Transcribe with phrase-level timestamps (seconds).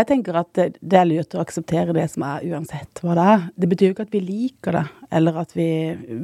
[0.00, 3.42] Jeg, tenker at det, er lurt å akseptere det som er, uansett hva det er.
[3.60, 4.84] Det betyr jo ikke at vi liker det,
[5.18, 5.66] eller at vi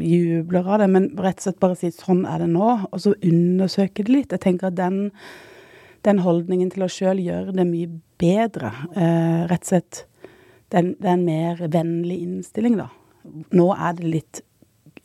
[0.08, 3.12] jubler av det, men rett og slett bare si sånn er det nå, og så
[3.20, 4.32] undersøke det litt.
[4.32, 5.10] Jeg tenker at den,
[6.08, 7.90] den holdningen til oss sjøl gjør det mye
[8.22, 8.72] bedre.
[8.96, 10.04] Eh, rett og slett
[10.72, 12.88] det er, en- det er en mer vennlig innstilling, da.
[13.54, 14.40] Nå er det litt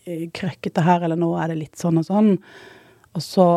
[0.07, 2.31] eh, krøkkete her, eller nå er det litt sånn og sånn.
[3.11, 3.49] Og så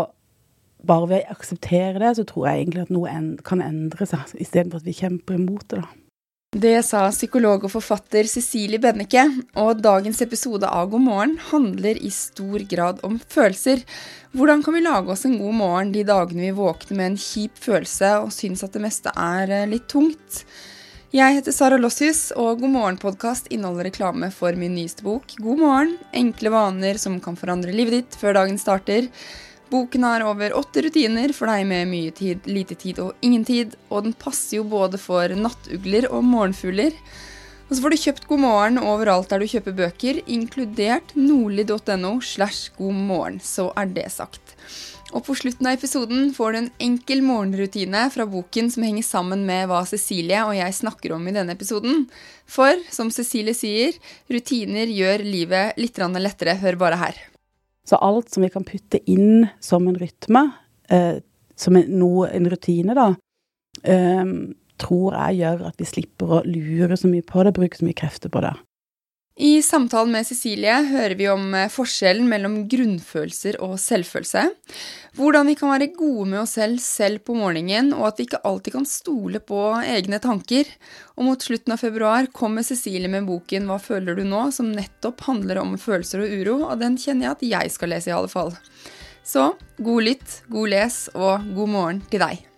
[0.87, 4.83] bare ved å akseptere det, så tror jeg egentlig at noe kan endre seg, istedenfor
[4.83, 5.83] at vi kjemper imot det.
[5.83, 5.93] da.
[6.55, 9.25] Det sa psykolog og forfatter Cecilie Benneke,
[9.59, 13.83] og dagens episode av God morgen handler i stor grad om følelser.
[14.39, 17.59] Hvordan kan vi lage oss en god morgen de dagene vi våkner med en kjip
[17.59, 20.45] følelse og syns at det meste er eh, litt tungt?
[21.15, 25.93] Jeg heter Sara Lossius, og God morgen-podkast inneholder reklame for min nyeste bok God morgen
[26.15, 29.11] enkle vaner som kan forandre livet ditt før dagen starter.
[29.71, 33.77] Boken har over åtte rutiner for deg med mye tid, lite tid og ingen tid,
[33.89, 36.97] og den passer jo både for nattugler og morgenfugler.
[37.65, 42.75] Og så får du kjøpt God morgen overalt der du kjøper bøker, inkludert nordli.no slash
[42.77, 44.55] god morgen, så er det sagt.
[45.15, 49.45] Og på slutten av episoden får du en enkel morgenrutine fra boken som henger sammen
[49.47, 52.09] med hva Cecilie og jeg snakker om i denne episoden.
[52.51, 53.95] For, som Cecilie sier,
[54.33, 56.59] rutiner gjør livet litt lettere.
[56.59, 57.23] Hør bare her.
[57.85, 60.47] Så alt som vi kan putte inn som en rytme,
[60.89, 61.21] eh,
[61.57, 63.11] som en, noe, en rutine, da,
[63.85, 64.25] eh,
[64.81, 67.99] tror jeg gjør at vi slipper å lure så mye på det, bruke så mye
[67.99, 68.55] krefter på det.
[69.35, 74.45] I samtalen med Cecilie hører vi om eh, forskjellen mellom grunnfølelser og selvfølelse.
[75.19, 78.45] Hvordan vi kan være gode med oss selv selv på morgenen, og at vi ikke
[78.47, 80.71] alltid kan stole på egne tanker.
[81.19, 85.27] Og mot slutten av februar kommer Cecilie med boken Hva føler du nå?, som nettopp
[85.27, 88.31] handler om følelser og uro, og den kjenner jeg at jeg skal lese i alle
[88.31, 88.55] fall.
[89.27, 89.51] Så
[89.83, 92.54] god lytt, god les og god morgen til deg.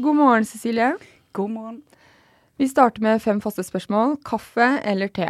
[0.00, 0.96] God morgen, Cecilie.
[1.32, 1.82] God morgen.
[2.56, 4.12] Vi starter med fem faste spørsmål.
[4.22, 5.26] Kaffe eller te?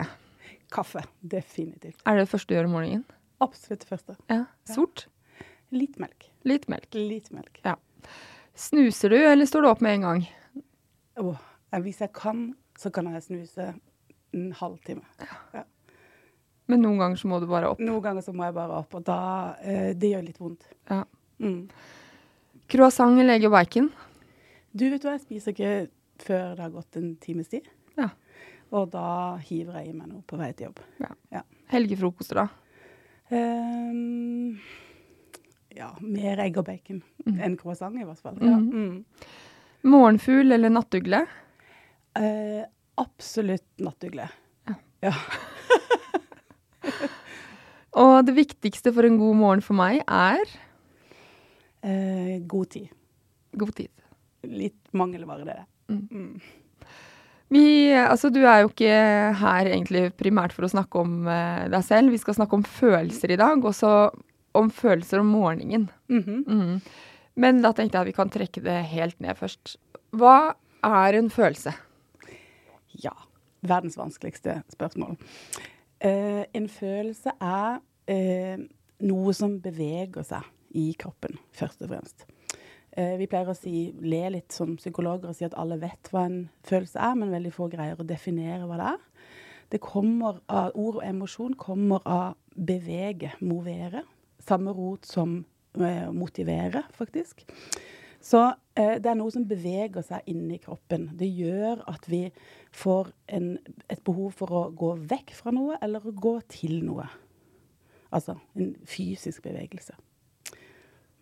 [0.68, 1.00] Kaffe.
[1.20, 2.02] Definitivt.
[2.04, 3.04] Er det det første du gjør om morgenen?
[3.40, 4.16] Absolutt det første.
[4.28, 4.42] Ja.
[4.68, 5.06] Sort?
[5.72, 6.26] Litt melk.
[6.44, 6.84] Litt melk.
[6.92, 7.62] Litt melk.
[7.64, 7.78] Ja.
[8.52, 10.20] Snuser du, eller står du opp med en gang?
[11.16, 13.70] Eh, hvis jeg kan, så kan jeg snuse
[14.36, 15.64] en halvtime.
[16.68, 17.80] Men noen ganger så må du bare opp.
[17.80, 19.22] Noen ganger så må jeg bare opp, og da
[19.64, 20.68] eh, Det gjør litt vondt.
[20.92, 21.06] Ja.
[21.40, 21.64] Mm.
[22.68, 23.88] Croissant eller egg og bacon?
[24.72, 25.72] Du, vet du hva, jeg spiser ikke
[26.24, 27.66] før det har gått en times tid.
[27.98, 28.10] Ja.
[28.74, 30.80] Og da hiver jeg i meg noe på vei til jobb.
[31.32, 31.42] Ja.
[31.72, 32.48] Helgefrokoster, da?
[33.30, 34.58] Um,
[35.76, 38.38] ja, mer egg og bacon enn croissant, i hvert fall.
[38.42, 38.56] Ja.
[38.58, 38.72] Mhm.
[38.72, 39.04] Mm.
[39.88, 41.20] Morgenfugl eller nattugle?
[42.18, 42.64] Uh,
[42.98, 44.26] absolutt nattugle.
[45.04, 45.12] Ja.
[47.98, 50.56] Og det viktigste for en god morgen for meg er
[51.78, 52.88] Uh, god tid.
[53.56, 53.88] god tid.
[54.46, 55.58] Litt mangelvare, det.
[55.90, 56.40] Mm.
[57.48, 58.96] Vi, altså du er jo ikke
[59.40, 62.12] her egentlig primært for å snakke om uh, deg selv.
[62.12, 63.92] Vi skal snakke om følelser i dag, også
[64.58, 65.88] om følelser om morgenen.
[66.08, 66.42] Mm -hmm.
[66.46, 66.80] mm.
[67.34, 69.76] Men da tenkte jeg at vi kan trekke det helt ned først.
[70.10, 70.54] Hva
[70.84, 71.72] er en følelse?
[73.04, 73.14] Ja.
[73.60, 75.16] Verdens vanskeligste spørsmål.
[76.04, 77.80] Uh, en følelse er
[78.10, 78.64] uh,
[79.00, 80.42] noe som beveger seg
[80.74, 82.26] i kroppen, først og fremst.
[82.96, 86.24] Eh, vi pleier å si, le litt som psykologer og si at alle vet hva
[86.28, 89.04] en følelse er, men veldig få greier å definere hva det er.
[89.68, 94.04] Det kommer av, Ord og emosjon kommer av bevege, movere.
[94.40, 95.44] samme rot som
[95.76, 97.44] eh, motivere, faktisk.
[98.20, 98.40] Så
[98.74, 101.10] eh, det er noe som beveger seg inni kroppen.
[101.18, 102.22] Det gjør at vi
[102.72, 103.58] får en,
[103.90, 107.06] et behov for å gå vekk fra noe, eller å gå til noe.
[108.08, 109.94] Altså en fysisk bevegelse.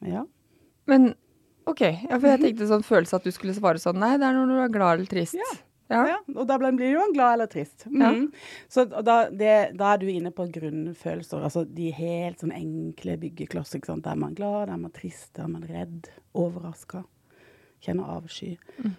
[0.06, 0.22] Ja.
[0.86, 1.16] Men
[1.66, 4.36] OK, ja, for jeg tenkte sånn følelse at du skulle svare sånn Nei, det er
[4.36, 5.38] når du er glad eller trist.
[5.38, 5.54] Ja.
[5.86, 6.00] Ja.
[6.10, 7.84] Ja, og da blir jo en glad eller trist.
[7.86, 8.32] Mhm.
[8.68, 13.14] Så og da, det, da er du inne på grunnfølelser, altså de helt sånn enkle
[13.22, 13.78] byggeklosser.
[13.78, 14.02] ikke sant?
[14.06, 17.04] Der er man glad, der er man trist, der er man redd, overraska,
[17.86, 18.56] kjenner avsky.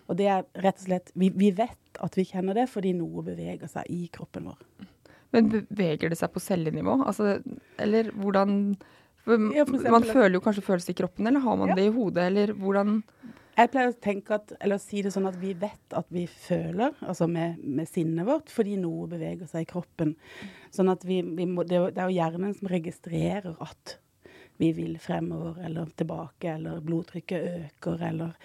[0.08, 3.26] Og det er rett og slett vi, vi vet at vi kjenner det fordi noe
[3.26, 4.88] beveger seg i kroppen vår.
[5.36, 7.02] Men beveger det seg på cellenivå?
[7.04, 7.42] Altså,
[7.84, 8.78] eller hvordan
[9.28, 11.76] Man føler jo kanskje følelser i kroppen, eller har man Ja.
[11.76, 13.04] det i hodet, eller hvordan
[13.58, 16.28] Jeg pleier å tenke at, eller å si det sånn at vi vet at vi
[16.30, 20.12] føler, altså med, med sinnet vårt, fordi noe beveger seg i kroppen.
[20.72, 23.98] Sånn at vi, vi må, det, er jo- er hjernen som registrerer at
[24.60, 28.36] vi vil fremover eller tilbake, eller blodtrykket øker, eller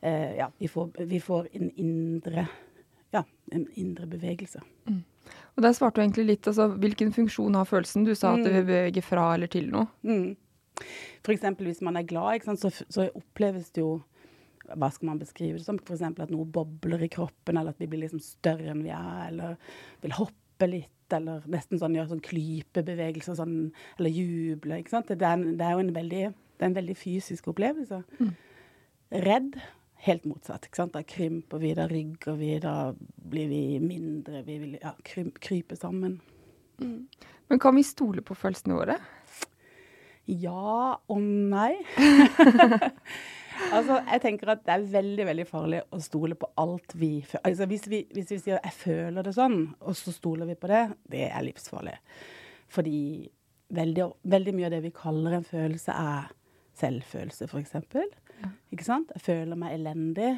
[0.00, 2.48] eh, Ja, vi får, vi får en indre
[3.12, 4.62] ja, en indre bevegelse.
[5.56, 8.06] Og der svarte du egentlig litt, altså hvilken funksjon har følelsen?
[8.08, 9.90] Du sa at det bevege fra eller til noe.
[10.06, 10.32] Mm.
[11.32, 13.98] Eksempel hvis man er glad, sant, så, så oppleves det jo
[14.72, 15.78] hva skal man beskrive det som?
[15.80, 19.26] Eksempel at noe bobler i kroppen, eller at vi blir liksom større enn vi er,
[19.28, 19.58] eller
[20.04, 23.56] vil hoppe litt, eller nesten sånn gjøre sånn klypebevegelser, sånn,
[23.98, 24.78] eller juble.
[24.80, 25.10] ikke sant?
[25.10, 28.00] Det er, en, det er jo en veldig, det er en veldig fysisk opplevelse.
[29.26, 29.58] Redd,
[30.06, 30.66] helt motsatt.
[30.66, 30.94] ikke sant?
[30.96, 32.92] Da krymper vi, da rygger vi, da
[33.32, 36.18] blir vi mindre, vi vil ja, krype sammen.
[36.82, 38.98] Men kan vi stole på følelsene våre?
[40.26, 41.76] Ja og nei.
[43.76, 47.44] altså, jeg tenker at det er veldig veldig farlig å stole på alt vi føler.
[47.50, 50.70] Altså, hvis, vi, hvis vi sier 'jeg føler det sånn', og så stoler vi på
[50.70, 51.96] det, det er livsfarlig.
[52.68, 53.30] Fordi
[53.68, 56.32] veldig, veldig mye av det vi kaller en følelse, er
[56.78, 57.76] selvfølelse, f.eks.
[58.72, 59.12] Ikke sant?
[59.14, 60.32] Jeg føler meg elendig.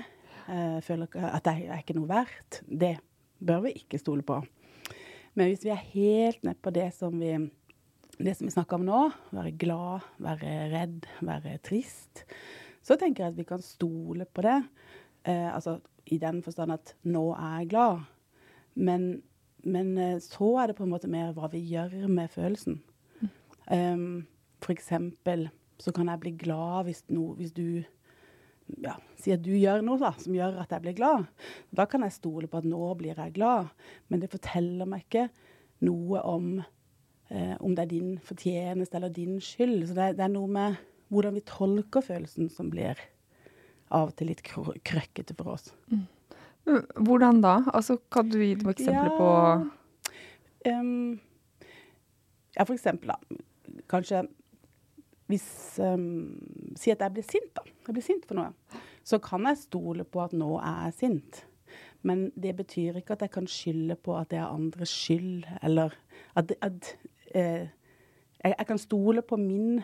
[0.49, 2.61] Jeg føler at jeg er ikke noe verdt.
[2.69, 2.97] Det
[3.45, 4.41] bør vi ikke stole på.
[5.35, 7.37] Men hvis vi er helt nede på det som vi
[8.15, 8.99] det som vi snakker om nå,
[9.35, 12.23] være glad, være redd, være trist,
[12.85, 14.61] så tenker jeg at vi kan stole på det.
[15.27, 18.05] Eh, altså i den forstand at nå er jeg glad.
[18.75, 19.23] Men,
[19.65, 22.83] men eh, så er det på en måte mer hva vi gjør med følelsen.
[23.65, 24.27] Um,
[24.61, 25.49] for eksempel
[25.81, 27.83] så kan jeg bli glad hvis, no, hvis du
[28.85, 31.27] ja, at du gjør noe da, som gjør at jeg blir glad.
[31.75, 33.73] Da kan jeg stole på at nå blir jeg glad.
[34.09, 35.29] Men det forteller meg ikke
[35.85, 39.89] noe om eh, om det er din fortjeneste eller din skyld.
[39.89, 40.81] Så det, det er noe med
[41.13, 43.01] hvordan vi tolker følelsen som blir
[43.95, 45.71] av og til litt kr krøkkete for oss.
[45.93, 46.07] Mm.
[47.05, 47.59] Hvordan da?
[47.77, 49.31] Altså, kan du gi noen eksempler på
[50.73, 51.19] um,
[52.55, 53.43] ja, for eksempel, da.
[53.91, 54.25] Kanskje
[55.31, 57.63] hvis um, Si at jeg blir sint, da.
[57.87, 58.81] Jeg blir sint for noe.
[59.05, 61.45] Så kan jeg stole på at nå er jeg sint.
[62.05, 65.95] Men det betyr ikke at jeg kan skylde på at det er andres skyld, eller
[66.37, 66.91] at, at
[67.33, 67.71] eh,
[68.45, 69.81] jeg, jeg kan stole på min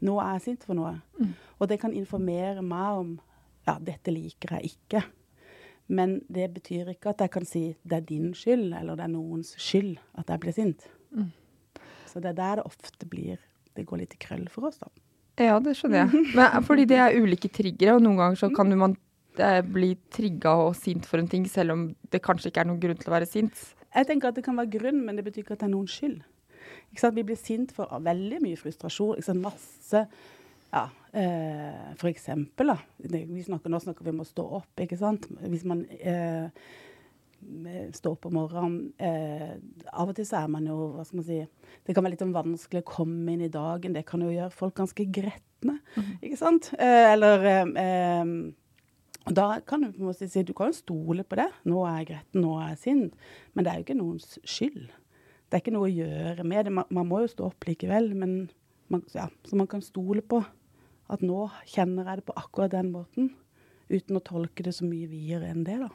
[0.00, 0.94] Nå er jeg sint for noe.
[1.58, 3.08] Og det kan informere meg om
[3.66, 5.02] ja, dette liker jeg ikke.
[5.88, 9.12] Men det betyr ikke at jeg kan si det er din skyld, eller det er
[9.12, 10.86] noens skyld at jeg blir sint.
[12.06, 13.42] Så det er der det ofte blir
[13.76, 14.90] Det går litt i krøll for oss, da.
[15.38, 16.22] Ja, det skjønner jeg.
[16.38, 18.96] Men, fordi det er ulike triggere, og noen ganger så kan man
[19.38, 22.80] eh, bli trigga og sint for en ting, selv om det kanskje ikke er noen
[22.82, 23.68] grunn til å være sint.
[23.94, 25.94] Jeg tenker at det kan være grunn, men det betyr ikke at det er noens
[25.94, 26.18] skyld.
[26.90, 27.16] Ikke sant?
[27.16, 29.22] Vi blir sint for veldig mye frustrasjon.
[29.40, 30.04] Masse
[30.68, 32.76] ja, eh, For eksempel, da.
[32.98, 35.28] Vi snakker, nå snakker vi om å stå opp, ikke sant.
[35.46, 36.50] Hvis man eh,
[37.94, 39.54] står opp om morgenen eh,
[39.92, 41.38] Av og til så er man jo Hva skal man si
[41.86, 43.94] Det kan være litt sånn vanskelig å komme inn i dagen.
[43.94, 45.78] Det kan jo gjøre folk ganske gretne,
[46.18, 46.72] ikke sant.
[46.76, 48.32] Eh, eller eh, eh,
[49.28, 51.48] da kan du på en måte si du kan jo stole på det.
[51.68, 53.26] Nå er jeg gretten, nå er jeg sint.
[53.54, 54.86] Men det er jo ikke noens skyld.
[55.48, 56.74] Det er ikke noe å gjøre med det.
[56.80, 58.12] Man, man må jo stå opp likevel.
[58.18, 58.38] Men
[58.92, 60.42] man, ja, så man kan stole på
[61.08, 63.32] at nå kjenner jeg det på akkurat den måten.
[63.88, 65.88] Uten å tolke det så mye videre enn det, da.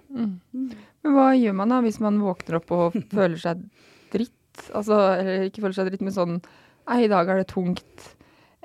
[1.03, 3.61] Men hva gjør man da hvis man våkner opp og føler seg
[4.13, 4.33] dritt?
[4.73, 6.39] Altså, eller ikke føler seg dritt, men sånn
[6.83, 8.09] Nei, i dag er det tungt.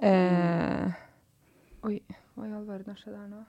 [0.03, 0.97] Eh,
[1.87, 2.01] oi,
[2.35, 3.45] hva i all verden har skjedd her nå?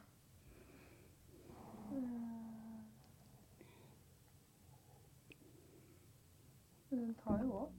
[6.91, 7.74] Den tar jo opp.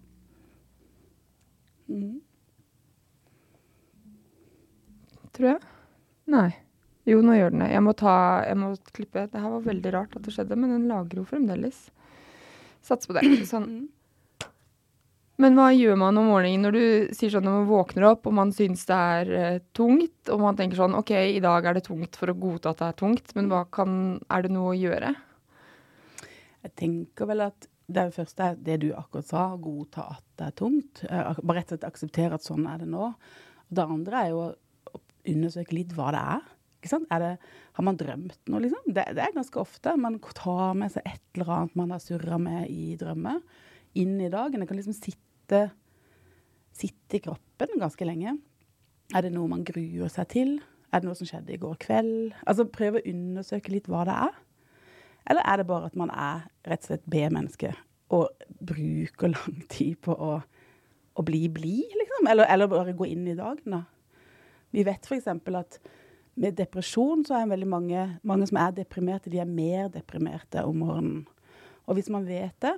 [1.91, 2.19] Mm.
[5.35, 5.71] Tror jeg.
[6.31, 6.51] Nei.
[7.11, 7.71] Jo, nå gjør den det.
[7.75, 9.25] Jeg må, ta, jeg må klippe.
[9.33, 11.89] Det her var veldig rart at det skjedde, men den lager jo fremdeles.
[12.87, 13.25] Sats på det.
[13.51, 13.89] Sånn.
[15.41, 16.85] Men hva gjør man om morgenen når du
[17.17, 20.59] sier sånn når man våkner opp og man syns det er uh, tungt, og man
[20.59, 23.33] tenker sånn OK, i dag er det tungt for å godta at det er tungt,
[23.39, 23.95] men hva kan
[24.29, 25.15] Er det noe å gjøre?
[26.61, 30.51] Jeg tenker vel at det første er det, det du akkurat sa, godta at det
[30.51, 31.01] er tungt.
[31.09, 33.09] Eh, bare rett og slett akseptere at sånn er det nå.
[33.73, 35.01] Det andre er jo å
[35.33, 36.45] undersøke litt hva det er.
[36.81, 37.31] Det,
[37.77, 38.87] har man drømt noe, liksom?
[38.89, 39.95] Det, det, er ganske ofte.
[40.01, 43.41] Man tar med seg et eller annet man har surra med i drømmer,
[44.01, 44.63] inn i dagen.
[44.63, 45.65] Det kan liksom sitte,
[46.77, 48.37] sitte i kroppen ganske lenge.
[49.15, 50.55] Er det noe man gruer seg til?
[50.91, 52.33] Er det noe som skjedde i går kveld?
[52.49, 54.41] Altså prøve å undersøke litt hva det er.
[55.31, 57.75] Eller er det bare at man er rett og slett B-menneske
[58.11, 58.31] og
[58.67, 62.27] bruker lang tid på å, å bli blid, liksom?
[62.33, 63.85] Eller, eller, bare gå inn i dagen, da.
[64.75, 65.29] Vi vet f.eks.
[65.31, 65.79] at
[66.39, 70.83] med depresjon så er veldig mange, mange som er deprimerte, de er mer deprimerte om
[70.85, 71.25] morgenen.
[71.89, 72.77] Og hvis man vet det,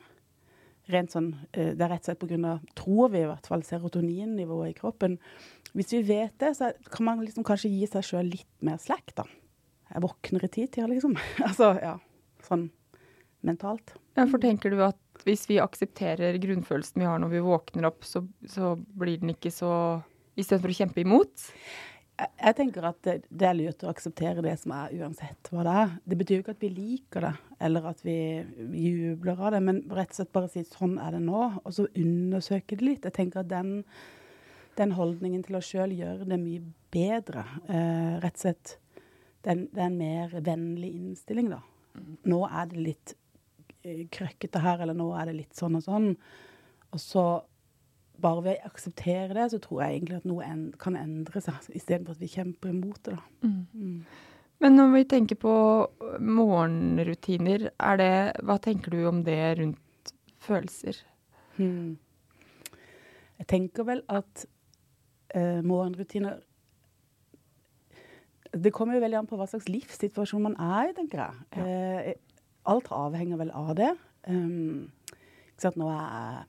[0.93, 2.55] rent sånn, eh, det er rett og slett pga.
[2.79, 5.19] tror vi i hvert fall, serotoninnivået i kroppen.
[5.77, 9.15] Hvis vi vet det, så kan man liksom kanskje gi seg sjøl litt mer slack,
[9.15, 9.29] da.
[9.93, 11.19] Jeg våkner i tid, liksom.
[11.49, 11.99] altså, ja
[12.47, 12.69] sånn
[13.43, 13.95] mentalt.
[14.17, 18.07] Ja, for tenker du at hvis vi aksepterer grunnfølelsen vi har når vi våkner opp,
[18.07, 19.75] så, så blir den ikke så
[20.33, 21.43] Istedenfor å kjempe imot?
[22.23, 25.75] Jeg, tenker at det, det, er lurt å akseptere det som er, uansett hva det
[25.83, 25.95] er.
[26.09, 27.33] Det betyr jo ikke at vi liker det,
[27.69, 28.17] eller at vi
[28.79, 31.89] jubler av det, men rett og slett bare si sånn er det nå, og så
[31.91, 33.09] undersøke det litt.
[33.09, 33.75] Jeg tenker at den,
[34.79, 36.63] den holdningen til oss sjøl gjør det mye
[36.93, 37.45] bedre.
[37.67, 38.79] Eh, rett og slett
[39.43, 41.65] det er en mer vennlig innstilling, da
[42.29, 43.15] nå er det litt
[43.85, 46.11] eh, krøkkete her, eller nå er det litt sånn og sånn.
[46.93, 47.25] Og så
[48.23, 51.73] bare ved å akseptere det, så tror jeg egentlig at noe en, kan endre seg,
[51.75, 53.17] istedenfor at vi kjemper imot det.
[53.17, 53.49] da.
[53.49, 53.65] Mm.
[53.73, 54.29] Mm.
[54.63, 55.55] Men når vi tenker på
[56.23, 58.13] morgenrutiner, er det,
[58.47, 60.13] hva tenker du om det rundt
[60.43, 61.01] følelser?
[61.57, 61.99] Hmm.
[63.43, 64.45] Jeg tenker vel at
[65.35, 66.39] uh, morgenrutiner
[68.53, 71.45] det kommer jo veldig an på hva slags livssituasjon man er i, tenker jeg.
[71.57, 71.63] Ja.
[72.13, 73.95] Eh, alt avhenger vel av det.
[74.29, 75.79] Um, ikke sant?
[75.81, 76.43] Nå er jeg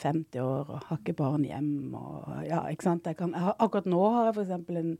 [0.00, 1.94] 50 år og har ikke barn hjem.
[1.98, 3.08] Og, ja, ikke sant?
[3.18, 4.52] Kan, har, akkurat nå har jeg f.eks.
[4.76, 4.96] En,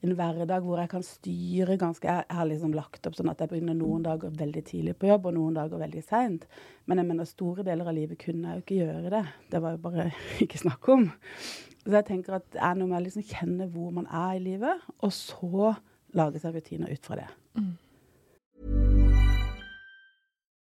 [0.00, 3.50] en hverdag hvor jeg kan styre ganske Jeg har liksom lagt opp sånn at jeg
[3.50, 6.46] begynner noen dager veldig tidlig på jobb og noen dager veldig seint.
[6.88, 9.24] Men jeg mener store deler av livet kunne jeg jo ikke gjøre det.
[9.52, 10.08] Det var jo bare
[10.46, 11.10] ikke snakk om.
[11.84, 14.42] Så jeg tenker at det er noe med å liksom kjenne hvor man er i
[14.44, 15.76] livet, og så
[16.16, 17.30] lage seg rutiner ut fra det.
[17.56, 17.72] Mm.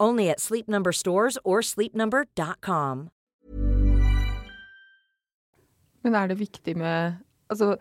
[0.00, 3.10] Only at Sleep Number stores or sleepnumber.com.
[6.04, 7.20] Men er det viktig med
[7.52, 7.76] Altså,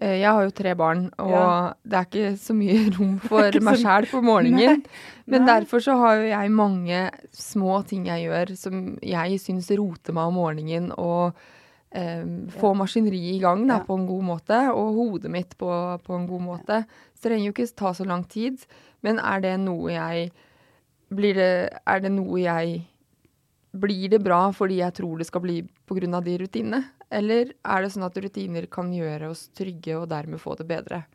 [0.00, 1.72] eh, jeg har jo tre barn, og ja.
[1.84, 4.80] det er ikke så mye rom for meg sjæl på morgenen.
[4.80, 5.02] Nei.
[5.28, 5.48] Men Nei.
[5.52, 7.02] derfor så har jo jeg mange
[7.36, 12.78] små ting jeg gjør som jeg syns roter meg om morgenen, og um, få ja.
[12.80, 13.86] maskineriet i gang da, ja.
[13.86, 15.70] på en god måte, og hodet mitt på,
[16.02, 16.80] på en god måte.
[17.12, 18.64] Så det trenger jo ikke ta så lang tid,
[19.04, 20.32] men er det noe jeg
[21.16, 21.52] blir det,
[21.86, 22.80] er det noe jeg
[23.72, 26.20] Blir det bra fordi jeg tror det skal bli pga.
[26.20, 26.82] de rutinene?
[27.08, 31.06] Eller er det sånn at rutiner kan gjøre oss trygge og dermed få det bedre?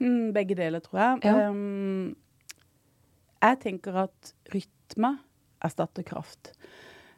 [0.00, 1.18] Mm, begge deler, tror jeg.
[1.28, 1.50] Ja.
[1.50, 2.16] Um,
[3.44, 5.18] jeg tenker at rytme
[5.64, 6.54] erstatter kraft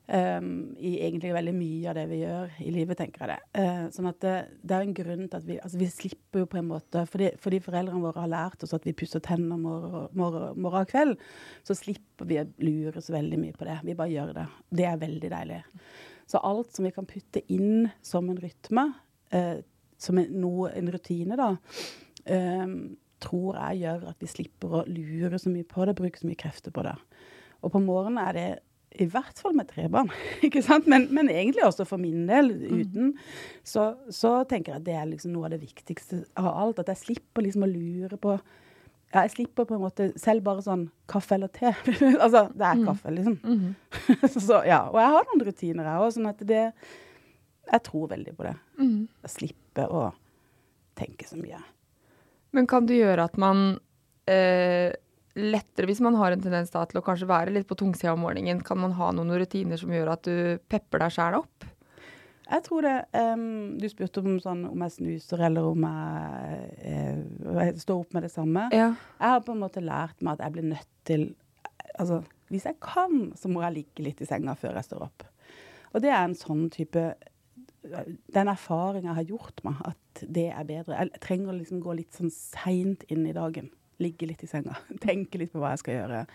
[0.06, 3.60] um, i egentlig veldig mye av det vi gjør i livet, tenker jeg det.
[3.60, 6.50] Uh, sånn at det, det, er en grunn til at vi altså vi slipper jo
[6.50, 10.08] på en måte Fordi, fordi foreldrene våre har lært oss at vi pusser tenner morgen,
[10.18, 11.16] morgen, morgen og kveld,
[11.66, 13.78] så slipper vi å lures veldig mye på det.
[13.86, 14.46] Vi bare gjør det.
[14.82, 15.62] Det er veldig deilig.
[16.26, 18.90] Så alt som vi kan putte inn som en rytme,
[19.34, 19.56] uh,
[19.98, 21.52] som en, noe, en rutine, da,
[22.28, 22.78] um,
[23.22, 26.38] tror jeg gjør at vi slipper å lure så mye på det, bruke så mye
[26.38, 26.96] krefter på det.
[27.64, 28.48] Og på morgenen er det
[28.96, 30.10] i hvert fall med tre barn,
[30.46, 30.88] ikke sant?
[30.90, 33.14] Men, men, egentlig også for min del, uten.
[33.66, 36.80] Så, så, tenker jeg at det er liksom noe av det viktigste av alt.
[36.82, 38.36] At jeg slipper liksom å lure på
[39.14, 41.70] ja, jeg slipper på en måte selv bare sånn kaffe eller te.
[42.24, 43.38] altså, det er kaffe, liksom.
[43.46, 44.40] Mm -hmm.
[44.40, 44.82] så ja.
[44.90, 46.72] Og jeg har noen rutiner, jeg òg, sånn at det
[47.72, 48.54] Jeg tror veldig på det.
[48.78, 49.08] Mm.
[49.22, 50.12] Jeg slipper å
[50.94, 51.58] tenke så mye.
[52.50, 53.80] Men kan det gjøre at man
[54.26, 54.92] eh,
[55.36, 58.22] lettere, hvis man har en tendens da, til å kanskje være litt på tungsida om
[58.24, 61.66] morgenen, kan man ha noen rutiner som gjør at du pepper deg sjæl opp?
[62.46, 67.78] Jeg tror det um, Du spurte om, sånn, om jeg snuser eller om jeg, uh,
[67.82, 68.68] står opp med det samme.
[68.74, 68.92] Ja.
[69.18, 71.28] Jeg har på en måte lært meg at jeg blir nødt til
[71.96, 72.18] Altså,
[72.52, 75.24] hvis jeg kan, så må jeg ligge litt i senga før jeg står opp.
[75.94, 77.04] Og det er en sånn type
[78.34, 80.98] Den erfaringa har gjort meg, at det er bedre.
[80.98, 83.70] Jeg trenger å liksom gå litt sånn seint inn i dagen.
[84.02, 84.76] Ligge litt i senga.
[85.06, 86.26] Tenke litt på hva jeg skal gjøre.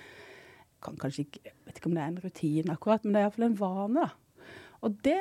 [0.82, 3.48] Kan kanskje ikke, vet ikke om det er en rutine akkurat, men det er iallfall
[3.50, 4.08] en vane.
[4.08, 4.68] da.
[4.82, 5.20] Og det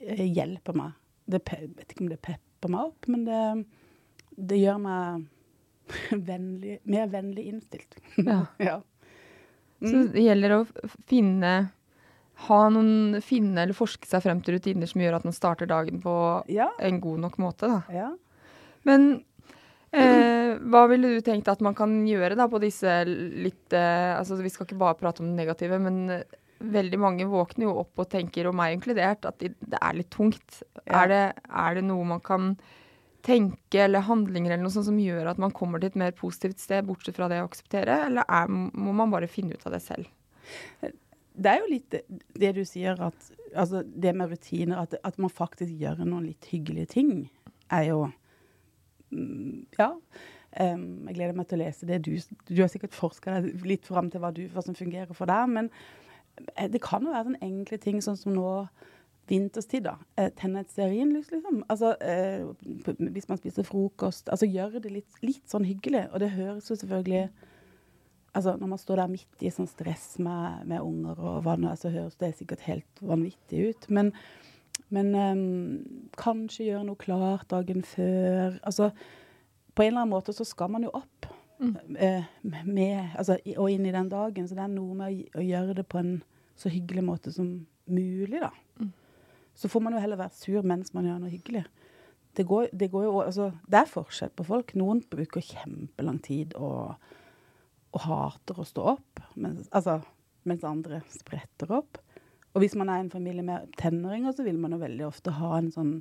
[0.00, 0.96] Eh, hjelper meg.
[1.26, 3.40] Det, vet ikke om det pepper meg opp, men det,
[4.50, 5.24] det gjør meg
[6.30, 7.98] vennlig, mer vennlig innstilt.
[8.26, 8.44] Ja.
[8.62, 8.80] ja.
[9.76, 9.88] Mm.
[9.90, 10.60] Så det gjelder å
[11.04, 11.50] finne
[12.46, 16.00] ha noen, finne eller forske seg frem til rutiner som gjør at man starter dagen
[16.04, 16.14] på
[16.52, 16.70] ja.
[16.84, 17.68] en god nok måte.
[17.68, 17.82] Da.
[17.92, 18.10] Ja.
[18.88, 19.06] Men
[19.96, 24.38] eh, hva ville du tenkt at man kan gjøre da på disse litt eh, altså
[24.40, 26.22] Vi skal ikke bare prate om det negative, men
[26.58, 30.62] veldig mange våkner jo opp og tenker, og meg inkludert, at det er litt tungt.
[30.84, 31.02] Ja.
[31.02, 32.54] Er, det, er, det, noe man kan
[33.26, 36.62] tenke eller handlinger eller noe sånt som gjør at man kommer til et mer positivt
[36.62, 39.82] sted, bortsett fra det å akseptere, eller er, må man bare finne ut av det
[39.84, 40.06] selv?
[41.36, 41.96] Det er jo litt
[42.38, 46.46] det du sier, at altså det med rutiner, at, at man faktisk gjør noen litt
[46.52, 47.10] hyggelige ting,
[47.74, 48.06] er jo
[49.10, 49.92] Ja.
[50.56, 52.14] Um, jeg gleder meg til å lese det du
[52.48, 55.50] Du har sikkert forska deg litt fram til hva, du, hva som fungerer for deg.
[55.52, 55.70] men
[56.56, 58.52] Eh, det kan jo være sånne enkle ting, sånn som nå
[59.30, 59.96] vinterstid, da.
[60.20, 61.62] Eh, tenne et stearinlys, liksom.
[61.72, 62.46] Altså, eh,
[62.98, 64.30] hvis man spiser frokost.
[64.30, 66.06] Altså gjøre det litt, litt, sånn hyggelig.
[66.12, 67.28] Og det høres jo selvfølgelig
[68.36, 71.70] Altså når man står der midt i sånn stress med, med unger og hva nå
[71.80, 73.86] så høres det sikkert helt vanvittig ut.
[73.88, 74.10] Men,
[74.94, 78.58] men um, kanskje gjøre noe klart dagen før.
[78.62, 78.92] Altså
[79.76, 81.28] på en eller annen måte så skal man jo opp.
[81.58, 81.76] Mm.
[82.64, 84.48] Med, altså, og inn i den dagen.
[84.48, 86.14] Så det er noe med å, å, gjøre det på en
[86.56, 87.50] så hyggelig måte som
[87.92, 88.52] mulig, da.
[88.80, 88.92] Mm.
[89.56, 91.66] Så får man jo heller være sur mens man gjør noe hyggelig.
[92.36, 94.74] Det, går, det, går jo, altså, det er forskjell på folk.
[94.76, 96.96] Noen bruker kjempelang tid og,
[97.92, 100.00] og hater å stå opp, mens, altså,
[100.48, 102.00] mens andre spretter opp.
[102.56, 105.58] Og hvis man er en familie med tenåringer, så vil man jo veldig ofte ha
[105.58, 105.98] en sånn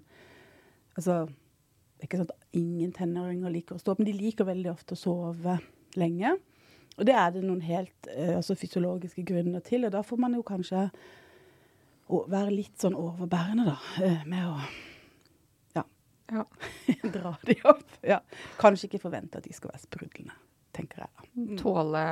[0.96, 4.48] Altså det er ikke sånn at ingen tenåringer liker å stå opp, men de liker
[4.48, 5.56] veldig ofte å sove
[6.00, 6.34] lenge.
[6.96, 9.88] Og det er det noen helt uh, altså fysiologiske grunner til.
[9.88, 10.86] Og da får man jo kanskje
[12.08, 14.58] være litt sånn overbærende, da, uh, med å
[15.80, 15.86] ja,
[16.36, 16.44] ja.
[17.16, 17.88] dra de opp.
[18.04, 18.20] Ja.
[18.60, 20.36] Kanskje ikke forvente at de skal være sprudlende,
[20.76, 21.30] tenker jeg.
[21.36, 21.56] Mm.
[21.64, 22.04] Tåle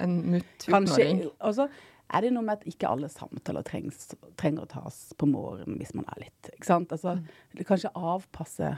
[0.00, 1.26] en mutt 14-åring.
[1.36, 1.68] Og så
[2.14, 5.94] er det noe med at ikke alle samtaler trengs, trenger å tas på morgenen hvis
[5.96, 6.92] man er litt ikke sant?
[6.94, 7.64] Altså, mm.
[7.66, 8.74] Kanskje avpasse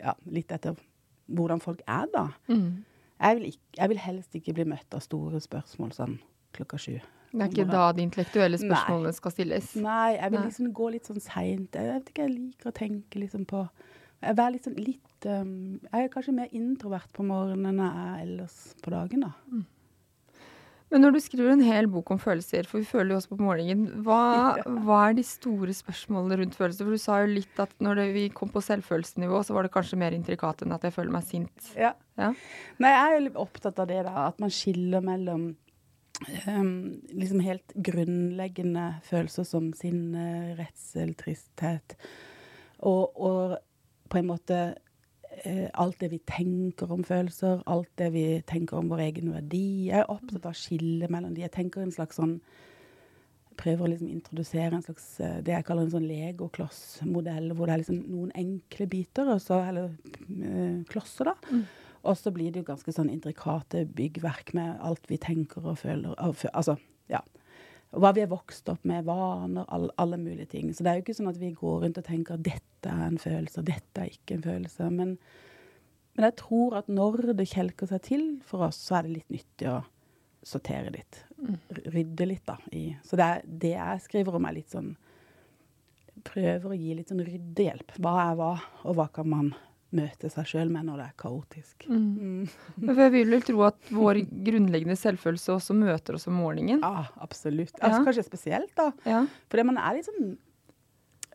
[0.00, 0.78] ja, litt etter
[1.32, 2.26] hvordan folk er, da.
[2.48, 2.84] Mm.
[3.22, 6.16] Jeg, vil ikke, jeg, vil helst ikke bli møtt av store spørsmål sånn
[6.56, 6.96] klokka sju.
[7.32, 9.16] Det er ikke da de intellektuelle spørsmålene Nei.
[9.16, 9.68] skal stilles?
[9.80, 11.78] Nei, jeg vil liksom gå litt sånn seint.
[11.78, 13.62] Jeg vet ikke, jeg liker å tenke liksom på
[14.22, 15.54] Jeg er litt sånn litt um,
[15.86, 19.32] Jeg er kanskje mer introvert på morgenen enn jeg er ellers på dagen, da.
[19.48, 19.64] Mm.
[20.92, 23.40] Men når du skriver en hel bok om følelser, for vi føler jo også på
[23.40, 26.84] målingen, hva, hva, er de store spørsmålene rundt følelser?
[26.84, 29.72] For du sa jo litt at når det, vi kom på selvfølelsesnivå, så var det
[29.74, 31.72] kanskje mer intrikat enn at jeg føler meg sint.
[31.78, 31.94] Ja.
[32.20, 32.32] ja.
[32.82, 34.28] Nei, jeg er jo litt opptatt av det, da.
[34.28, 35.48] At man skiller mellom
[36.46, 36.72] um,
[37.08, 40.26] liksom helt grunnleggende følelser som sinne,
[40.60, 41.96] redsel, tristhet,
[42.84, 43.56] og, og
[44.12, 44.64] på en måte
[45.74, 49.88] alt det vi tenker om følelser, alt det vi tenker om vår egen verdi.
[49.88, 51.44] Jeg er opptatt av skille mellom de.
[51.46, 52.38] Jeg tenker en slags sånn
[53.52, 57.74] Prøver å liksom introdusere en slags eh, det jeg kaller en sånn legoklossmodell, hvor det
[57.74, 61.34] er liksom noen enkle biter, så, eller øh, klosser, da.
[61.52, 61.66] Mm.
[62.08, 66.16] Og så blir det jo ganske sånn intrikate byggverk med alt vi tenker og føler.
[66.16, 66.78] Altså,
[67.12, 67.20] ja.
[67.92, 70.70] Hva vi er vokst opp med, vaner, all, alle mulige ting.
[70.72, 73.02] Så det er jo ikke sånn at vi går rundt og tenker at dette er
[73.04, 74.88] en følelse, og dette er ikke en følelse.
[74.94, 75.16] Men,
[76.16, 79.34] men, jeg tror at når det kjelker seg til for oss, så er det litt
[79.36, 79.82] nyttig å
[80.42, 81.20] sortere litt.
[81.36, 81.58] Mm.
[81.92, 82.56] Rydde litt, da.
[82.72, 82.86] I.
[83.06, 84.94] Så det, er, det, jeg skriver om, er litt sånn
[86.22, 87.94] Prøver å gi litt sånn ryddehjelp.
[88.04, 88.50] Hva er hva,
[88.86, 89.46] og hva kan man
[89.92, 91.86] møte seg sjøl med når det er kaotisk.
[91.88, 92.06] Mm.
[92.18, 92.46] Mm.
[92.88, 96.80] Jeg vil vel tro at vår grunnleggende selvfølelse også møter oss om morgenen.
[96.84, 97.74] Ja, absolutt.
[97.80, 98.04] Altså, Ja.
[98.08, 98.90] Kanskje spesielt, da.
[99.08, 99.24] Ja.
[99.52, 100.34] Fordi man er litt sånn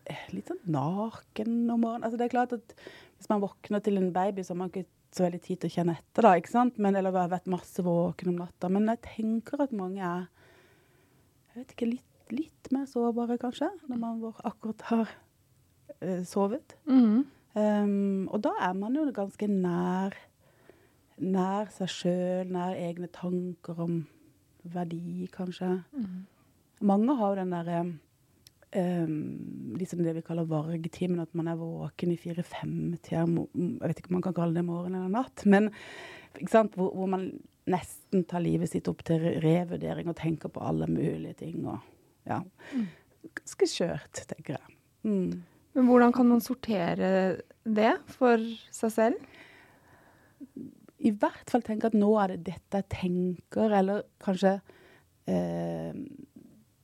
[0.07, 2.07] eh, litt sånn naken om morgenen.
[2.07, 2.77] Altså, det er klart at
[3.17, 5.75] hvis man våkner til en baby, så har man ikke så veldig tid til å
[5.77, 6.75] kjenne etter, da, ikke sant?
[6.83, 8.69] Men, eller har vært masse våken om natta.
[8.69, 10.27] Men jeg tenker at mange er
[11.53, 15.07] jeg vet ikke, litt, litt mer sårbare, kanskje, når man akkurat har
[16.03, 16.75] uh, sovet.
[16.85, 17.23] Mhm.
[17.57, 20.13] Um, og da er man jo ganske nær,
[21.17, 24.01] nær seg sjøl, nær egne tanker om
[24.67, 25.71] verdi, kanskje.
[26.85, 27.79] Mange har jo den derre
[28.75, 29.17] um,
[29.79, 33.25] liksom det vi kaller vargtimen, at man er våken i fire-fem-tida.
[33.25, 35.71] Jeg vet ikke om man kan kalle det morgen eller natt, men?
[36.37, 37.31] Hvor, hvor man
[37.67, 41.65] nesten tar livet sitt opp til revurdering og tenker på alle mulige ting.
[41.67, 41.81] Og,
[42.29, 42.43] ja.
[43.41, 44.75] Ganske skjørt, tenker jeg.
[45.07, 45.31] Mm.
[45.77, 47.09] Men hvordan kan man sortere
[47.63, 48.41] det for
[48.73, 49.33] seg selv?
[51.05, 54.55] i hvert fall tenke at nå er det dette jeg tenker, eller kanskje
[55.29, 55.93] eh,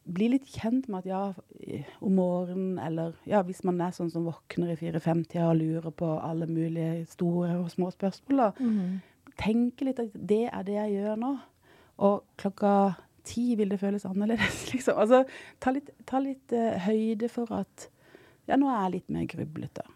[0.03, 4.27] bli litt kjent med at ja, om morgenen, eller ja, hvis man er sånn som
[4.27, 8.51] våkner i fire-fem-tida og lurer på alle mulige store og små spørsmål, da,
[9.39, 11.33] tenke litt at det er det jeg gjør nå,
[12.03, 12.75] og klokka
[13.25, 14.99] ti vil det føles annerledes, liksom.
[14.99, 15.23] Altså,
[15.63, 17.87] ta litt, ta litt eh, høyde for at
[18.49, 19.87] ja, nå er jeg litt mer grublete.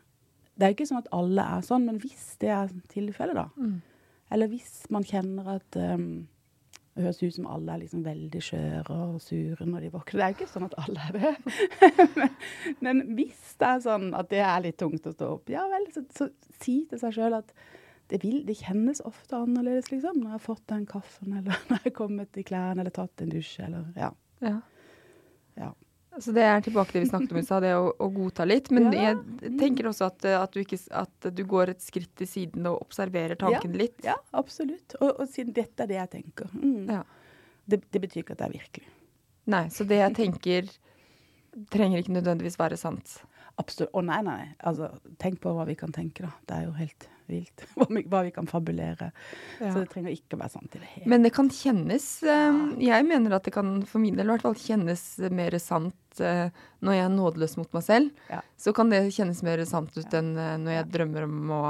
[0.58, 3.48] Det er jo ikke sånn at alle er sånn, men hvis det er tilfellet, da,
[4.34, 6.26] eller hvis man kjenner at um,
[6.98, 10.18] det høres ut som alle er liksom veldig skjøre og sure når de våkner.
[10.18, 11.34] Det er jo ikke sånn at alle er det.
[12.18, 12.32] men,
[12.82, 15.86] men hvis det er sånn at det er litt tungt å stå opp, ja vel,
[15.94, 17.54] så, så si til seg sjøl at
[18.10, 21.78] det, vil, det kjennes ofte annerledes, liksom, når jeg har fått den kaffen, eller når
[21.78, 24.10] jeg har kommet i klærne, eller tatt en dusj, eller ja.
[24.42, 24.56] Ja.
[26.18, 26.22] Ja.
[26.26, 28.46] Så det er tilbake til det vi snakket om i stad, det å, å godta
[28.50, 28.72] litt.
[28.74, 29.14] Men Ja.
[29.14, 32.82] jeg tenker også at, at, du ikke, at du går et skritt til siden og
[32.88, 34.02] observerer tankene litt.
[34.06, 34.98] Ja, absolutt.
[35.00, 36.52] Og, og siden dette er det jeg tenker.
[36.58, 36.90] Mm.
[36.98, 37.04] Ja.
[37.68, 38.90] Det, det betyr ikke at det er virkelig.
[39.48, 40.74] Nei, så det jeg tenker
[41.74, 43.20] trenger ikke nødvendigvis være sant.
[43.58, 43.94] Absolutt.
[43.94, 44.42] Å nei, nei.
[44.70, 44.92] Altså,
[45.22, 46.34] tenk på hva vi kan tenke, da.
[46.50, 47.64] Det er jo helt vilt.
[47.76, 49.10] Hva vi, hva vi kan fabulere.
[49.60, 49.74] Ja.
[49.74, 52.60] Så det trenger ikke å være sant i det hele Men det kan kjennes eh,
[52.80, 55.04] Jeg mener at det kan for min del i hvert fall kjennes
[55.36, 56.48] mer sant eh,
[56.80, 58.24] når jeg er nådeløs mot meg selv.
[58.32, 58.40] Ja.
[58.56, 61.62] Så kan det kjennes mer sant ut enn eh, når jeg drømmer om å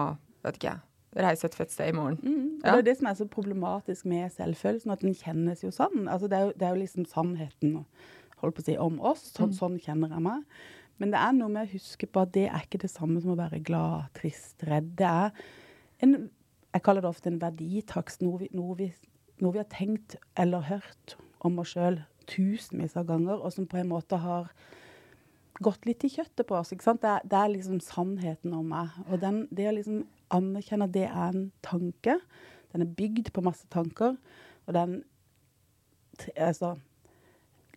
[0.45, 0.76] vet ikke
[1.17, 2.19] reise et fett sted i morgen.
[2.21, 2.47] Mm.
[2.62, 2.76] Ja.
[2.76, 6.06] Det er det som er så problematisk med selvfølelsen, at den kjennes jo sann.
[6.06, 7.80] Altså, det, er jo, det er jo liksom sannheten
[8.41, 9.23] holdt på å si, om oss.
[9.34, 10.43] Sånn, sånn kjenner jeg meg.
[10.98, 13.36] Men det er noe med å huske på at det er ikke det samme som
[13.36, 14.96] å være glad, trist, redd.
[14.98, 15.32] Det er
[16.06, 16.18] en
[16.76, 18.22] Jeg kaller det ofte en verditakst.
[18.22, 18.92] Noe vi, noe vi,
[19.42, 21.16] noe vi har tenkt eller hørt
[21.48, 24.52] om oss sjøl tusenvis av ganger, og som på en måte har
[25.64, 26.74] gått litt i kjøttet på oss.
[26.74, 27.02] ikke sant?
[27.02, 28.94] Det er, det er liksom sannheten om meg.
[29.08, 32.18] Og den, det å liksom anerkjenne at det er en tanke,
[32.74, 34.18] den er bygd på masse tanker,
[34.68, 35.00] og den
[36.36, 36.76] altså,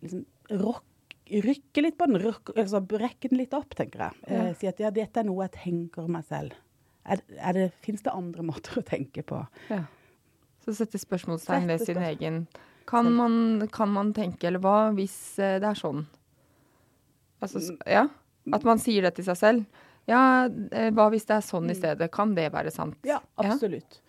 [0.01, 0.25] liksom
[0.61, 0.85] rock,
[1.31, 4.19] rykke litt på den, rykke, altså brekke den litt opp, tenker jeg.
[4.27, 6.55] Eh, si at ja, dette er noe jeg tenker meg selv.
[7.07, 9.39] Er, er det, Fins det andre måter å tenke på?
[9.71, 9.85] Ja.
[10.61, 12.43] Så sette spørsmålstegn ved sin spørsmål- egen
[12.91, 16.01] kan man, kan man tenke, eller hva hvis eh, det er sånn?
[17.41, 18.07] Altså, ja?
[18.51, 19.81] At man sier det til seg selv.
[20.09, 22.09] Ja, eh, hva hvis det er sånn i stedet?
[22.13, 22.97] Kan det være sant?
[23.07, 24.01] Ja, absolutt.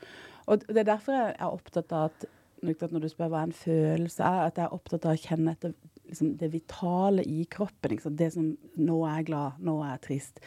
[0.50, 2.26] Og det er derfor jeg er opptatt av at
[2.62, 5.72] når du spør hva en følelse er, at jeg er opptatt av å kjenne etter
[6.12, 7.94] liksom, det vitale i kroppen.
[7.96, 8.16] Liksom.
[8.16, 10.42] Det som 'nå er jeg glad', 'nå er jeg trist'.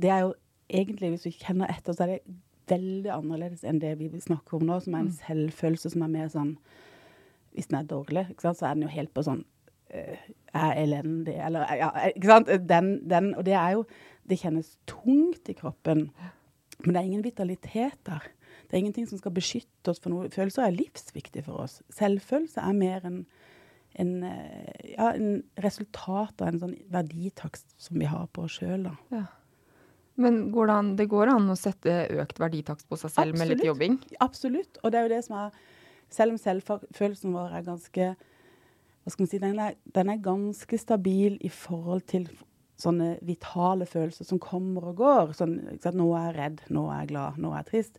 [0.00, 0.34] Det er jo
[0.68, 2.36] egentlig, hvis du kjenner etter, så er det
[2.70, 6.28] veldig annerledes enn det vi snakker om nå, som er en selvfølelse som er mer
[6.32, 6.56] sånn
[7.50, 9.40] Hvis den er dårlig, så er den jo helt på sånn
[9.90, 10.18] øh,
[10.54, 12.52] er elendig, eller ja, ikke sant?
[12.68, 13.84] Den, den, og det er jo
[14.22, 16.12] Det kjennes tungt i kroppen,
[16.84, 18.28] men det er ingen vitalitet der.
[18.70, 20.28] Det er ingenting som skal beskytte oss for noe.
[20.30, 21.80] Følelser er livsviktig for oss.
[21.90, 23.24] Selvfølelse er mer en,
[24.00, 28.88] en, eh, ja, en resultat av en sånn verditakst som vi har på oss sjøl,
[28.88, 28.96] da.
[29.12, 29.26] Ja.
[30.20, 33.54] Men går det, an, det går an å sette økt verditakst på seg selv med
[33.54, 33.96] litt jobbing?
[34.20, 34.80] Absolutt.
[34.82, 35.60] Og det er jo det som er
[36.10, 40.78] Selv om selvfølelsen vår er ganske Hva skal man si Den er, den er ganske
[40.82, 42.26] stabil i forhold til
[42.80, 45.32] sånne vitale følelser som kommer og går.
[45.36, 45.58] Sånn?
[45.78, 47.98] Nå er jeg redd, nå er jeg glad, nå er jeg trist.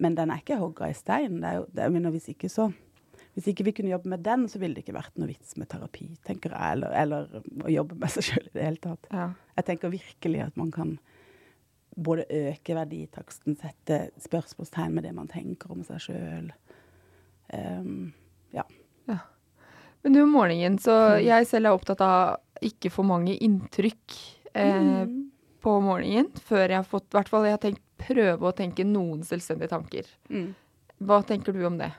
[0.00, 1.40] Men den er ikke hogga i stein.
[1.42, 2.68] Det er jo, det, er, men hvis ikke så
[3.34, 5.68] hvis ikke vi kunne jobbe med den, så ville det ikke vært noe vits med
[5.70, 6.72] terapi, tenker jeg.
[6.76, 7.28] Eller, eller
[7.64, 9.06] å jobbe med seg sjøl i det hele tatt.
[9.14, 9.28] Ja.
[9.56, 10.98] Jeg tenker virkelig at man kan
[11.96, 16.50] både øke verditaksten, sette spørsmålstegn med det man tenker om seg sjøl.
[18.52, 18.64] ja.
[20.02, 21.24] Men du, om morgenen, så Mm.
[21.26, 24.36] jeg selv er opptatt av ikke for mange inntrykk.
[24.54, 25.30] Eh, Mm.
[25.60, 28.82] på morgenen før jeg har fått I hvert fall jeg har tenkt prøve å tenke
[28.84, 30.06] noen selvstendige tanker.
[30.30, 30.54] Mm.
[31.02, 31.92] Hva tenker du om det?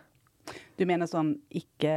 [0.82, 1.94] Du mener sånn ikke,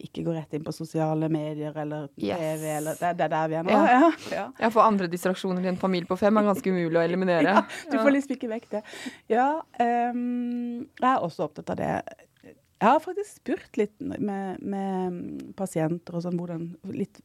[0.00, 2.40] ikke gå rett inn på sosiale medier eller Yes.
[2.40, 3.76] TV, eller det, det er der vi er nå?
[3.76, 4.10] Ja.
[4.38, 4.46] Ja.
[4.62, 4.70] ja.
[4.72, 7.52] Får andre distraksjoner i en familie på fem er ganske umulig å eliminere.
[7.52, 8.82] Ja, du får liksom ikke vekk det.
[9.32, 9.48] Ja,
[10.16, 11.90] um, jeg er også opptatt av det.
[12.82, 16.64] Jeg har faktisk spurt litt med, med pasienter og sånn, hvordan
[16.96, 17.20] litt,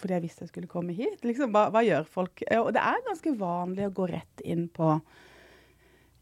[0.00, 1.18] Fordi jeg visste jeg skulle komme hit.
[1.26, 2.40] Liksom, hva, hva gjør folk?
[2.62, 4.94] Og det er ganske vanlig å gå rett inn på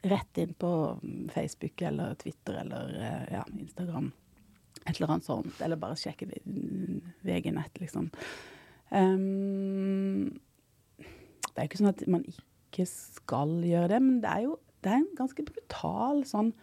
[0.03, 0.73] Rett inn på
[1.35, 4.13] Facebook eller Twitter eller eh, ja, Instagram.
[4.87, 5.61] Et eller annet sånt.
[5.61, 6.31] Eller bare sjekke
[7.27, 8.09] VG-nett, liksom.
[8.91, 10.41] Um,
[10.99, 14.59] det er jo ikke sånn at man ikke skal gjøre det, men det er jo
[14.81, 16.55] det er en ganske brutal sånn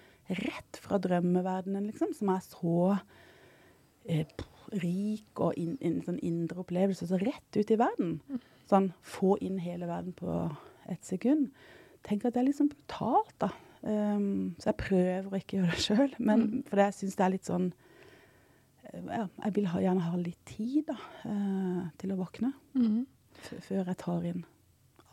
[0.41, 2.77] rett fra drømmeverdenen, liksom, som er så
[4.09, 4.25] eh,
[4.81, 8.17] rik og in, in, sånn indre opplevelse, så rett ut i verden.
[8.67, 10.39] Sånn få inn hele verden på
[10.89, 11.51] ett sekund.
[12.07, 13.51] Tenk at det er litt sånn brutalt, da.
[13.87, 17.33] Um, så jeg prøver å ikke gjøre det sjøl, men for jeg syns det er
[17.35, 17.67] litt sånn
[18.89, 22.51] eh, ja, Jeg vil ha, gjerne ha litt tid da, uh, til å våkne.
[22.73, 23.03] mm.
[23.67, 24.41] før jeg tar inn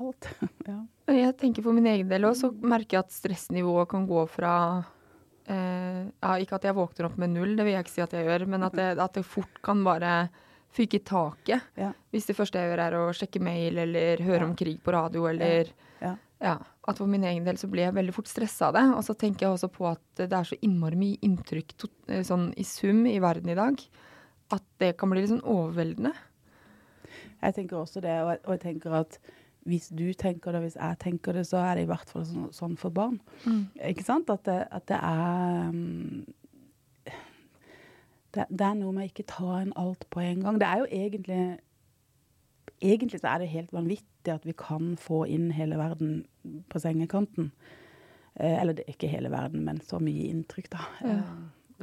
[0.02, 0.30] alt.
[0.70, 0.80] ja.
[1.12, 4.57] Jeg tenker for min egen del òg, så merker jeg at stressnivået kan gå fra
[5.44, 8.14] Uh, ja, Ikke at jeg våkner opp med null, det vil jeg ikke si at
[8.16, 10.12] jeg gjør, men at det, at det fort kan bare
[10.72, 11.66] fyke i taket.
[11.76, 11.90] Ja.
[12.14, 15.26] Hvis det første jeg gjør er å sjekke mail eller høre om krig på radio
[15.28, 15.68] eller
[16.00, 16.57] Ja.
[16.88, 18.85] At for min egen del så blir jeg veldig fort stressa av det.
[18.92, 22.25] Og så tenker jeg også på at det er så innmari mye inntrykk to, eh,
[22.27, 23.81] sånn i sum i verden i dag
[24.53, 26.12] at det kan bli litt sånn overveldende.
[27.44, 29.18] Jeg tenker også det, og jeg, og jeg tenker at
[29.64, 32.49] hvis du tenker det, hvis jeg tenker det, så er det i hvert fall sånn,
[32.53, 33.16] sånn for barn.
[33.81, 34.29] Ikke sant?
[34.33, 36.25] At det, at det er um,
[38.35, 40.59] det, det er noe med ikke ta inn alt på en gang.
[40.61, 41.42] Det er jo egentlig
[42.85, 46.25] Egentlig så er det helt vanvittig at vi kan få inn hele verden
[46.68, 47.51] på sengekanten.
[48.37, 50.87] Eh, eller det er ikke hele verden, men så mye inntrykk, da.
[51.01, 51.18] Ja.
[51.18, 51.35] Eh,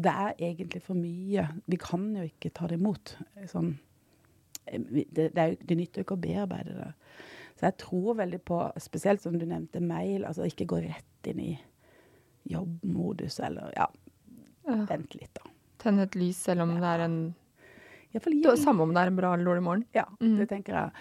[0.02, 1.48] det er egentlig for mye.
[1.70, 3.16] Vi kan jo ikke ta det imot.
[3.52, 3.74] Sånn
[4.68, 6.92] eh, det, det, er det nytter jo ikke å bearbeide det.
[7.58, 11.42] Så jeg tror veldig på, spesielt som du nevnte, mail, altså ikke gå rett inn
[11.44, 11.52] i
[12.50, 13.90] jobbmodus, eller ja,
[14.68, 14.86] Ja.
[14.90, 15.50] vent litt, da.
[15.82, 17.20] Tenne et lys selv om det er en
[18.14, 19.86] Er Samme om det er en bra eller dårlig morgen.
[19.96, 20.38] Ja, Mm.
[20.38, 20.92] det tenker jeg.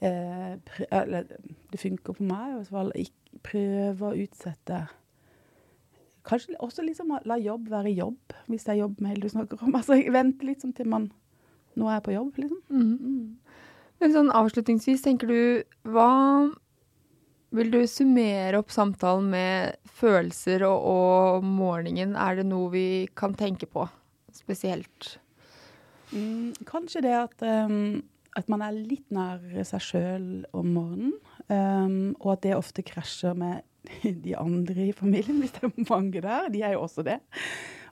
[0.00, 0.56] Eh,
[0.90, 1.24] eller,
[1.70, 2.92] det funker på meg i hvert fall.
[3.42, 4.88] Prøve å utsette
[6.24, 9.74] Kanskje også liksom la jobb være jobb, hvis det er jobbmail du snakker om.
[9.78, 11.10] Altså vente litt sånn til man
[11.76, 12.60] Nå er jeg på jobb, liksom.
[14.00, 16.52] Men sånn avslutningsvis, tenker du Hva
[17.54, 22.16] vil du summere opp samtalen med følelser og, og morgenen?
[22.16, 23.84] Er det noe vi kan tenke på
[24.34, 25.18] spesielt?
[26.14, 28.02] Mm, kanskje det at, um,
[28.38, 31.14] at man er litt nær seg sjøl om morgenen.
[31.50, 33.64] Um, og at det ofte krasjer med
[34.24, 36.50] de andre i familien, hvis det er mange der.
[36.52, 37.20] De er jo også det.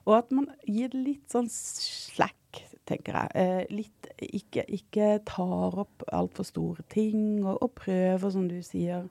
[0.05, 3.29] Og at man gir litt sånn slack, tenker jeg.
[3.39, 9.07] Eh, litt ikke, ikke tar opp altfor store ting, og, og prøver, som du sier,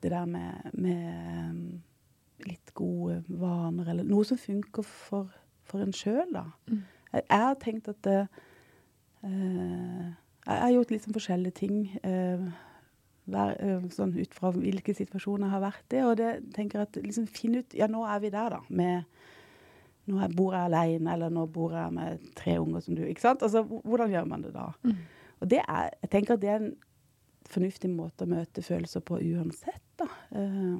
[0.00, 1.60] det der med, med um,
[2.48, 5.28] litt gode vaner, eller noe som funker for,
[5.68, 6.46] for en sjøl, da.
[6.68, 6.82] Jeg,
[7.22, 8.20] jeg har tenkt at det,
[9.24, 10.12] eh,
[10.44, 11.76] Jeg har gjort litt sånn forskjellige ting.
[12.02, 12.38] eh,
[13.26, 16.02] hver, eh, sånn ut fra hvilke situasjoner jeg har vært i.
[16.04, 18.60] Og det tenker at liksom finne ut Ja, nå er vi der, da.
[18.68, 19.04] Med
[20.06, 23.00] Nå bor jeg alene, eller nå bor jeg med tre unger som du.
[23.08, 23.40] Ikke sant?
[23.40, 24.66] Altså, hvordan gjør man det da?
[25.40, 26.76] Og det er Jeg tenker at det er en
[27.48, 30.04] fornuftig måte å møte følelser på uansett, da.
[30.36, 30.78] Eh,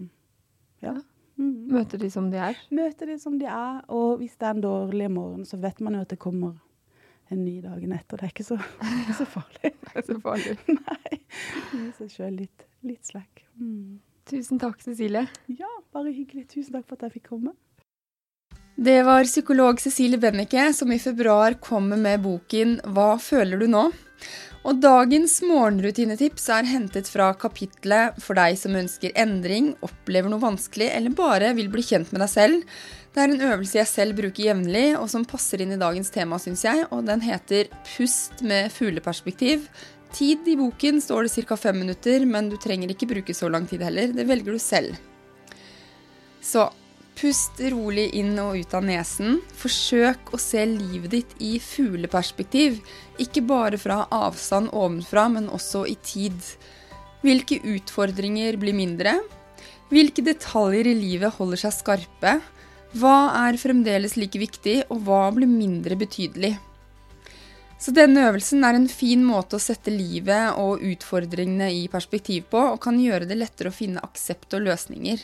[0.82, 0.94] ja.
[1.40, 1.66] Mm.
[1.74, 2.58] Møter de som de er?
[2.74, 5.98] Møte de som de er, og hvis det er en dårlig morgen, så vet man
[5.98, 6.54] jo at det kommer
[7.32, 8.20] en ny dagen etter.
[8.20, 8.58] Det er ikke så,
[9.18, 9.72] så farlig.
[9.84, 10.56] Det er så farlig.
[10.80, 11.20] Nei.
[11.72, 13.44] Gi seg sjøl litt, litt slack.
[13.58, 14.00] Mm.
[14.30, 15.26] Tusen takk, Cecilie.
[15.52, 16.46] Ja, bare hyggelig.
[16.52, 17.54] Tusen takk for at jeg fikk komme.
[18.76, 23.84] Det var psykolog Cecilie Bennike som i februar kommer med boken Hva føler du nå?
[24.66, 30.90] Og dagens morgenrutinetips er hentet fra kapitlet For deg som ønsker endring, opplever noe vanskelig
[30.90, 32.76] eller bare vil bli kjent med deg selv.
[33.14, 36.40] Det er en øvelse jeg selv bruker jevnlig, og som passer inn i dagens tema,
[36.42, 36.88] syns jeg.
[36.90, 39.68] Og den heter Pust med fugleperspektiv.
[40.16, 41.54] Tid i boken står det ca.
[41.60, 44.10] fem minutter, men du trenger ikke bruke så lang tid heller.
[44.16, 44.98] Det velger du selv.
[46.42, 46.66] Så
[47.18, 49.38] pust rolig inn og ut av nesen.
[49.58, 52.80] Forsøk å se livet ditt i fugleperspektiv.
[53.22, 56.36] Ikke bare fra avstand ovenfra, men også i tid.
[57.24, 59.18] Hvilke utfordringer blir mindre?
[59.92, 62.38] Hvilke detaljer i livet holder seg skarpe?
[62.94, 66.54] Hva er fremdeles like viktig, og hva blir mindre betydelig?
[67.84, 72.62] Så denne øvelsen er en fin måte å sette livet og utfordringene i perspektiv på,
[72.72, 75.20] og kan gjøre det lettere å finne aksept og løsninger.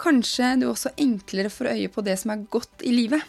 [0.00, 3.22] Kanskje du også enklere får øye på det som er godt i livet.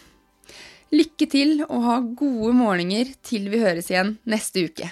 [0.91, 4.91] Lykke til og ha gode morgener til vi høres igjen neste uke.